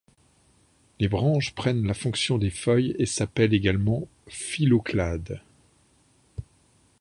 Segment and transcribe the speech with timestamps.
[0.99, 5.41] Les branches prennent la fonction des feuilles et s'appellent également phylloclades.